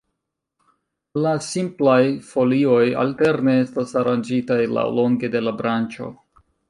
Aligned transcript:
La 1.25 1.33
simplaj 1.47 1.97
folioj 2.29 2.81
alterne 3.03 3.53
estas 3.67 3.93
aranĝitaj 4.01 4.59
laŭlonge 4.79 5.31
de 5.37 5.43
la 5.47 5.55
branĉo. 5.61 6.11